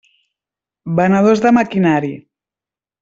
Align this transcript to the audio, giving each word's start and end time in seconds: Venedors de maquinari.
Venedors 1.01 1.43
de 1.45 1.51
maquinari. 1.59 2.13